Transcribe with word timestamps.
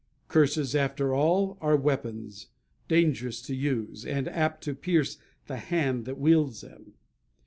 Curses, 0.29 0.73
after 0.73 1.13
all, 1.13 1.59
are 1.61 1.75
weapons 1.77 2.47
dangerous 2.87 3.39
to 3.43 3.53
use, 3.55 4.03
and 4.03 4.27
apt 4.29 4.63
to 4.63 4.73
pierce 4.73 5.19
the 5.45 5.57
hand 5.57 6.05
that 6.05 6.17
wields 6.17 6.61
them. 6.61 6.93